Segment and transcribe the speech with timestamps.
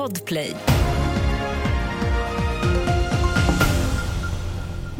[0.00, 0.56] Podplay.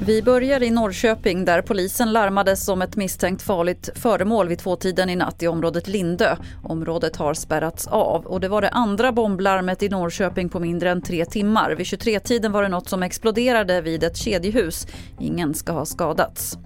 [0.07, 5.17] Vi börjar i Norrköping där polisen larmades om ett misstänkt farligt föremål vid tvåtiden i
[5.17, 6.37] natt i området Lindö.
[6.63, 11.03] Området har spärrats av och det var det andra bomblarmet i Norrköping på mindre än
[11.03, 11.71] tre timmar.
[11.71, 14.87] Vid 23-tiden var det något som exploderade vid ett kedjehus.
[15.21, 16.59] Ingen ska ha skadats.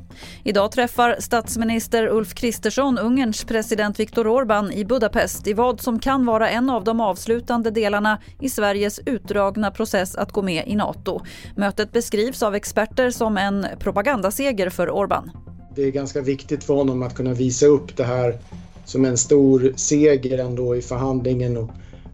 [0.44, 6.26] Idag träffar statsminister Ulf Kristersson Ungerns president Viktor Orbán i Budapest i vad som kan
[6.26, 11.20] vara en av de avslutande delarna i Sveriges utdragna process att gå med i Nato.
[11.56, 15.30] Mötet beskrivs av experter som en propagandaseger för Orbán.
[15.76, 18.38] Det är ganska viktigt för honom att kunna visa upp det här
[18.84, 21.70] som en stor seger ändå i förhandlingen och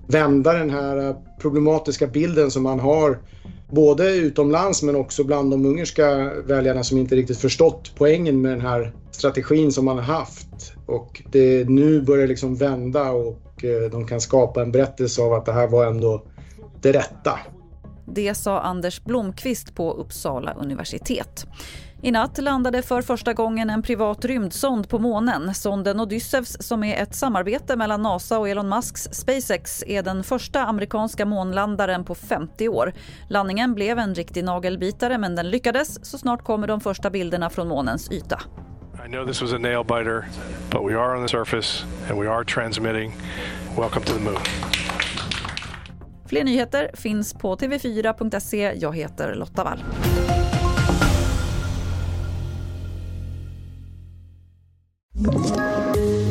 [0.07, 3.19] vända den här problematiska bilden som man har
[3.71, 8.61] både utomlands men också bland de ungerska väljarna som inte riktigt förstått poängen med den
[8.61, 10.73] här strategin som man har haft.
[10.87, 15.47] Och det nu börjar liksom vända och eh, de kan skapa en berättelse av att
[15.47, 16.23] det här var ändå
[16.83, 17.39] det rätta.
[18.15, 21.47] Det sa Anders Blomqvist på Uppsala universitet.
[22.03, 25.55] I natt landade för första gången en privat rymdsond på månen.
[25.55, 30.65] Sonden Odysseus, som är ett samarbete mellan NASA och Elon Musks SpaceX, är den första
[30.65, 32.93] amerikanska månlandaren på 50 år.
[33.29, 36.05] Landningen blev en riktig nagelbitare, men den lyckades.
[36.05, 38.41] Så snart kommer de första bilderna från månens yta.
[39.07, 40.25] I know this was a nail biter,
[40.71, 43.13] but we are on the surface and we are transmitting.
[43.77, 44.39] Welcome to the moon.
[46.31, 48.73] Fler nyheter finns på tv4.se.
[48.77, 49.85] Jag heter Lotta Wall.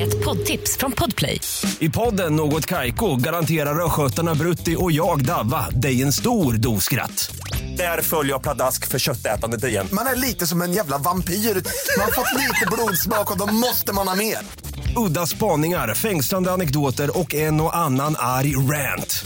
[0.02, 1.42] Ett poddtips från Podplay.
[1.80, 7.31] I podden Något Kaiko garanterar östgötarna Brutti och jag, Davva, dig en stor dos skratt.
[7.77, 9.88] Där följer jag pladask för köttätandet igen.
[9.92, 11.33] Man är lite som en jävla vampyr.
[11.33, 14.38] Man har fått lite blodsmak och då måste man ha mer.
[15.08, 19.25] Udda spaningar, fängslande anekdoter och en och annan arg rant.